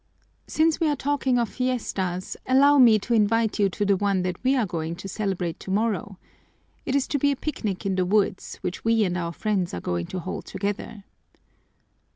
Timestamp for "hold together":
10.19-11.03